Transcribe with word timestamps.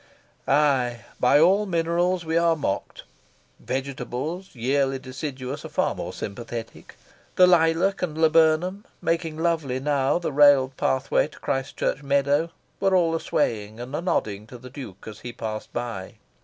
Aye, 0.47 1.05
by 1.19 1.39
all 1.39 1.67
minerals 1.67 2.25
we 2.25 2.35
are 2.35 2.55
mocked. 2.55 3.03
Vegetables, 3.59 4.55
yearly 4.55 4.97
deciduous, 4.97 5.63
are 5.63 5.69
far 5.69 5.93
more 5.93 6.11
sympathetic. 6.11 6.95
The 7.35 7.45
lilac 7.45 8.01
and 8.01 8.17
laburnum, 8.19 8.83
making 8.99 9.37
lovely 9.37 9.79
now 9.79 10.17
the 10.17 10.31
railed 10.31 10.75
pathway 10.75 11.27
to 11.27 11.37
Christ 11.39 11.77
Church 11.77 12.01
meadow, 12.01 12.49
were 12.79 12.95
all 12.95 13.13
a 13.13 13.19
swaying 13.19 13.79
and 13.79 13.95
a 13.95 14.01
nodding 14.01 14.47
to 14.47 14.57
the 14.57 14.71
Duke 14.71 15.05
as 15.07 15.19
he 15.19 15.31
passed 15.31 15.71
by. 15.71 16.15